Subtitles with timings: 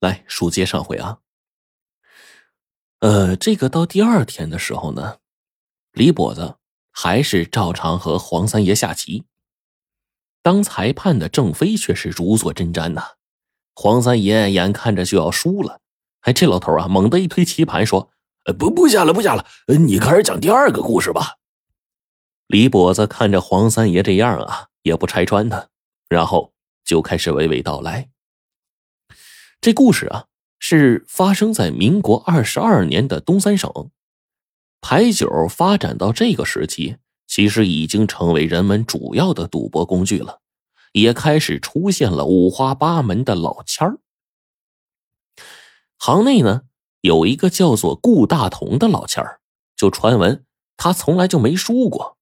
[0.00, 1.18] 来书接上回啊。
[3.00, 5.18] 呃，这个到第二天的时候呢，
[5.92, 6.56] 李跛子
[6.90, 9.24] 还是照常和黄三爷下棋。
[10.42, 13.02] 当裁判的郑飞却是如坐针毡呐。
[13.74, 15.80] 黄三爷眼看着就要输了，
[16.22, 18.10] 哎，这老头啊，猛地一推棋盘说
[18.58, 19.46] ：“不，不下了，不下了，
[19.78, 21.36] 你开始讲第二个故事吧。”
[22.48, 25.68] 李跛子看着黄三爷这样啊，也不拆穿他，
[26.08, 26.52] 然后
[26.84, 28.08] 就开始娓娓道来。
[29.60, 30.24] 这故事啊。
[30.60, 33.92] 是发生在民国二十二年的东三省，
[34.80, 36.96] 牌九发展到这个时期，
[37.28, 40.40] 其实已经成为人们主要的赌博工具了，
[40.94, 44.00] 也开始出现了五花八门的老千儿。
[45.96, 46.62] 行内呢
[47.02, 49.38] 有一个叫做顾大同的老千儿，
[49.76, 50.44] 就传闻
[50.76, 52.17] 他从来就没输过。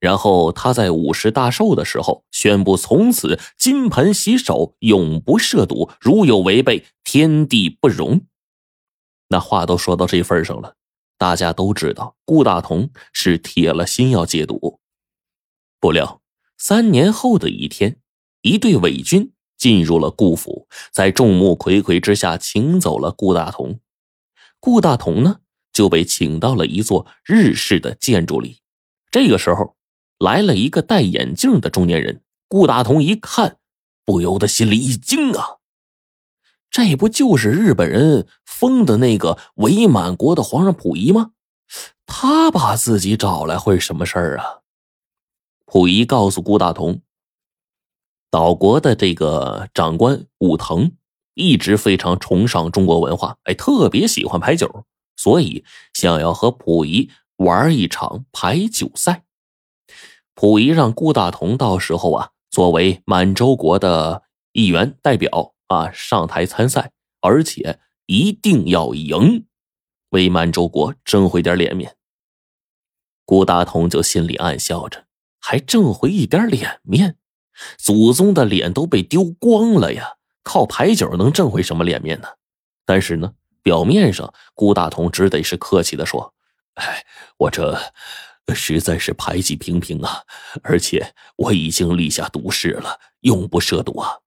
[0.00, 8.20] 然后他在五十大寿的时候宣布，从此金盆洗手，永不涉赌，如有违背，天地不容。
[9.28, 10.76] 那话都说到这份上了，
[11.16, 14.78] 大家都知道顾大同是铁了心要戒赌。
[15.80, 16.20] 不料
[16.56, 17.96] 三年后的一天，
[18.42, 23.80] 一队伪军进入了顾府，在众目睽睽之下请走了顾大同。
[24.60, 25.40] 顾大同呢
[25.72, 28.60] 就被请到了一座日式的建筑里。
[29.10, 29.74] 这个时候。
[30.18, 33.58] 来了一个戴眼镜的中年人，顾大同一看，
[34.04, 35.58] 不由得心里一惊啊！
[36.70, 41.30] 这不就是日本人封的那个伪满国的皇上溥仪吗？
[42.04, 44.60] 他把自己找来会什么事儿啊？
[45.66, 47.00] 溥仪告诉顾大同，
[48.30, 50.92] 岛国的这个长官武藤
[51.34, 54.84] 一直非常崇尚中国文化，哎，特别喜欢牌九，
[55.16, 59.24] 所以想要和溥仪玩一场牌九赛。
[60.40, 64.22] 溥仪让顾大同到时候啊，作为满洲国的
[64.52, 69.46] 议员代表啊上台参赛，而且一定要赢，
[70.10, 71.96] 为满洲国争回点脸面。
[73.24, 75.06] 顾大同就心里暗笑着，
[75.40, 77.16] 还挣回一点脸面？
[77.76, 82.28] 祖宗的脸都被丢光了呀，靠牌九能挣回什么脸面呢？
[82.86, 86.32] 但是呢，表面上顾大同只得是客气的说
[86.78, 87.04] ：“哎，
[87.38, 87.76] 我这……”
[88.54, 90.22] 实在是牌技平平啊，
[90.62, 94.18] 而且我已经立下毒誓了，永不涉赌啊！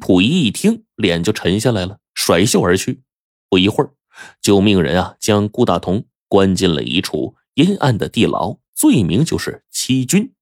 [0.00, 3.02] 溥仪一听，脸就沉下来了，甩袖而去。
[3.48, 3.94] 不一会儿，
[4.40, 10.32] 就命人啊将顾大同关进了一处阴暗的地牢，罪名就是欺君。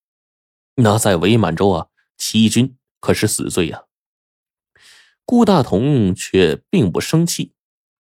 [0.75, 1.87] 那在伪满洲啊，
[2.17, 3.83] 欺君可是死罪呀。
[5.25, 7.53] 顾大同却并不生气，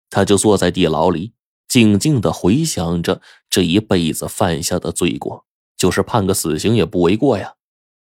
[0.09, 1.33] 他就坐在地牢里。
[1.69, 5.45] 静静的回想着这一辈子犯下的罪过，
[5.77, 7.53] 就是判个死刑也不为过呀。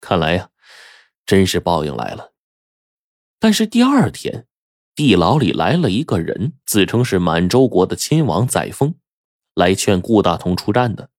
[0.01, 0.51] 看来呀，
[1.25, 2.35] 真是报应来了。
[3.41, 4.47] 但是第二天，
[4.95, 8.95] 地牢里来了一个人，自称是满洲国的亲王载沣，
[9.55, 11.11] 来劝顾大同出战的。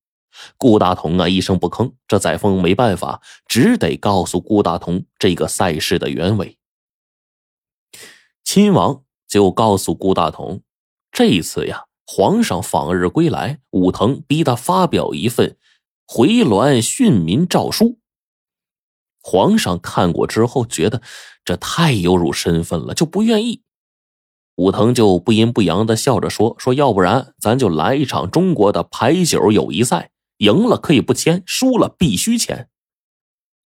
[0.57, 1.93] 顾大同啊，一声不吭。
[2.07, 6.59] 这载沣没办法，只得告诉顾大同这个赛事的原委。
[8.43, 10.61] 亲王就告诉顾大同，
[11.11, 11.86] 这一次呀。
[12.09, 15.57] 皇上访日归来，武藤逼他发表一份
[16.07, 17.99] 回銮训民诏书。
[19.21, 21.01] 皇上看过之后，觉得
[21.43, 23.61] 这太有辱身份了，就不愿意。
[24.55, 32.69] 武藤就不阴不阳的笑着说：“说要不然咱就来一场中国的牌九友谊赛，赢了可以不签，输了必须签。”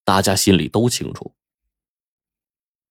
[0.04, 1.36] 大家心里都清楚，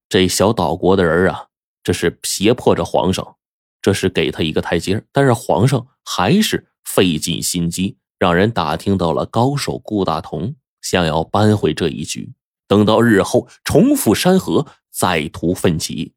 [0.09, 1.49] 这小岛国的人啊，
[1.83, 3.37] 这是胁迫着皇上。
[3.83, 12.33] 这是给他一个台阶，但是皇上还是费尽心机，让人打听到了高手顾大同，想要扳回这一局，
[12.67, 16.15] 等到日后重复山河，再图奋起。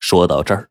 [0.00, 0.70] 说到这儿，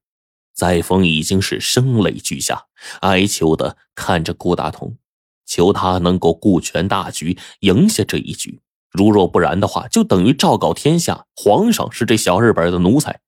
[0.54, 2.66] 载沣已经是声泪俱下，
[3.00, 4.98] 哀求的看着顾大同，
[5.46, 8.60] 求他能够顾全大局，赢下这一局。
[8.92, 13.22] 如若不然的话，就等于昭告天下，皇上是这小日本的奴才。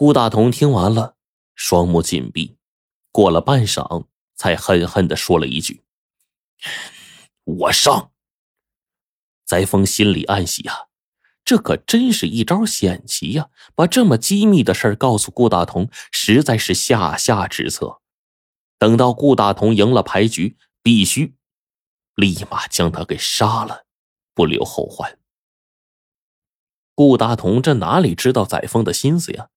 [0.00, 1.14] 顾大同听完了，
[1.54, 2.56] 双目紧闭，
[3.12, 5.84] 过了半晌，才恨恨的说了一句
[7.44, 8.10] ：“我上。”
[9.44, 10.86] 载沣心里暗喜啊，
[11.44, 13.50] 这可真是一招险棋呀！
[13.74, 18.00] 把这么机密的事告诉顾大同，实在是下下之策。
[18.78, 21.34] 等到顾大同赢了牌局，必须
[22.14, 23.84] 立马将他给杀了，
[24.32, 25.18] 不留后患。
[26.94, 29.50] 顾大同这哪里知道载沣的心思呀？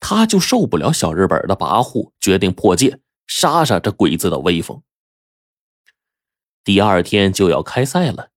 [0.00, 4.82] 他就受不了小日本的跋扈，决定破戒，杀杀这鬼子的威风。
[6.64, 8.30] 第二天就要开赛了，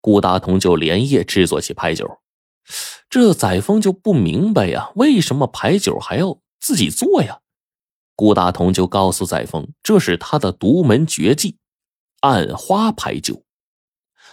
[0.00, 2.18] 顾大同就连夜制作起牌九。
[3.10, 7.40] 这载沣就不明白呀，为什么牌九还要自己做呀？
[8.14, 11.58] 顾大同就告诉载沣，这是他的独门绝技——
[12.20, 13.44] 暗花牌九。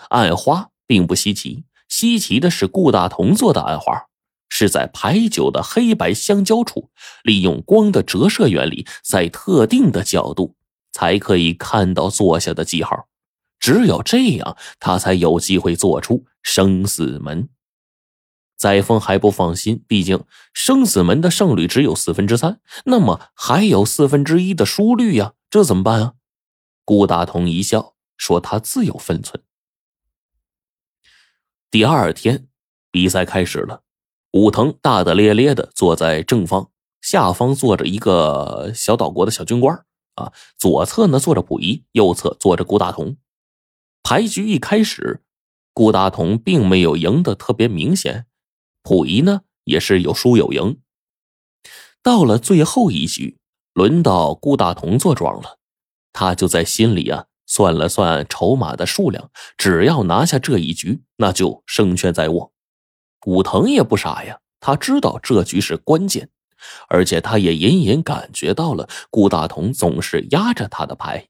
[0.10, 4.08] 暗花并不稀奇，稀奇的是顾大同做的暗花，
[4.50, 6.90] 是在牌九的黑白相交处，
[7.24, 10.56] 利用光的折射原理，在特定的角度
[10.92, 13.08] 才可以看到坐下的记号。
[13.60, 17.50] 只有这样，他才有机会做出生死门。
[18.58, 26.14] 载沣还不放心，毕竟生死门的胜率只有四分之三，那么还有四分之一的输率呀，这怎么办啊？
[26.84, 29.44] 顾大同一笑说：“他自有分寸。”
[31.72, 32.48] 第二天，
[32.92, 33.84] 比赛开始了。
[34.32, 36.70] 武藤大大咧咧的坐在正方，
[37.02, 39.84] 下方坐着一个小岛国的小军官
[40.16, 43.18] 啊，左侧呢坐着溥仪，右侧坐着顾大同。
[44.04, 45.24] 牌局一开始，
[45.74, 48.28] 顾大同并没有赢得特别明显，
[48.84, 50.80] 溥仪呢也是有输有赢。
[52.04, 53.40] 到了最后一局，
[53.74, 55.58] 轮到顾大同坐庄了，
[56.14, 62.54] 他就在心里啊算了算筹码的数量，只要拿下这一局，那就胜券在握。
[63.26, 66.30] 武藤也不傻呀，他知道这局是关键，
[66.88, 71.28] 而且他也隐隐感觉到了顾大同总是压着他的牌。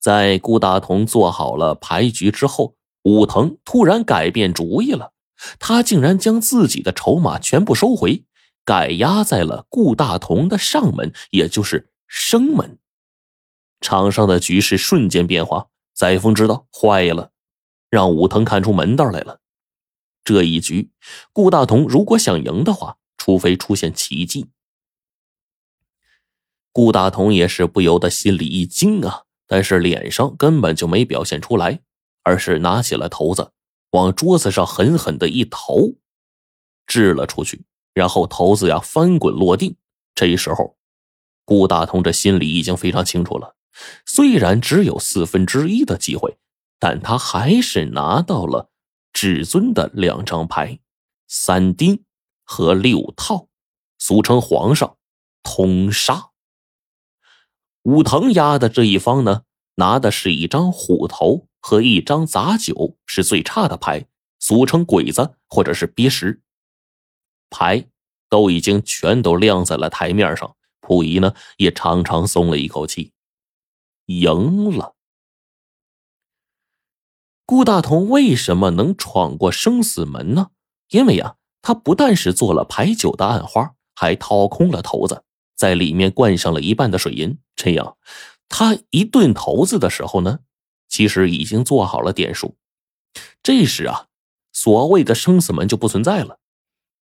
[0.00, 5.12] 在顾大同做好了牌局之后，武藤突然改变主意了。
[5.58, 8.24] 他竟然将自己的筹码全部收回，
[8.64, 12.78] 改压在了顾大同的上门，也就是生门。
[13.80, 15.68] 场上的局势瞬间变化。
[15.94, 17.30] 载沣知道坏了，
[17.90, 19.40] 让武藤看出门道来了。
[20.28, 20.90] 这一局，
[21.32, 24.48] 顾大同如果想赢的话，除非出现奇迹。
[26.70, 29.22] 顾大同也是不由得心里一惊啊。
[29.46, 31.80] 但是脸上根本就没表现出来，
[32.22, 33.52] 而是拿起了骰子，
[33.92, 35.94] 往桌子上狠狠的一投，
[36.86, 37.64] 掷了出去。
[37.94, 39.76] 然后骰子呀翻滚落定。
[40.14, 40.76] 这时候，
[41.46, 43.56] 顾大同这心里已经非常清楚了，
[44.04, 46.36] 虽然只有四分之一的机会，
[46.78, 48.68] 但他还是拿到了
[49.20, 50.78] 至尊的两张牌，
[51.26, 52.04] 三丁
[52.44, 53.48] 和六套，
[53.98, 54.96] 俗称皇上
[55.42, 56.30] 通杀。
[57.82, 59.42] 武藤压的这一方呢，
[59.74, 64.06] 拿的是一张虎头和一张杂九，是最差的牌，
[64.38, 66.40] 俗称鬼子或者是鳖石。
[67.50, 67.88] 牌
[68.28, 73.10] 都已经全都亮在了台面上，溥仪呢也长长松了一口气，
[74.06, 74.94] 赢了。
[77.48, 80.50] 顾大同为什么能闯过生死门呢？
[80.90, 85.24] 因为呀，他不但是做了牌九的暗花，还掏空了骰子。
[85.56, 87.96] 在里面灌上了一半的水银，这样，
[88.50, 90.40] 他一顿骰子的时候呢，
[90.90, 92.58] 其实已经做好了点数。
[93.42, 94.08] 这时啊，
[94.52, 96.40] 所谓的生死门就不存在了，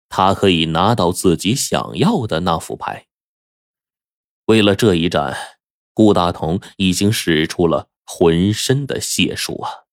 [0.08, 3.06] 他可以拿到自己想要的那副牌。
[4.46, 5.37] 为了这一战，
[5.92, 9.83] 顾大同已经使出了浑身的解数啊。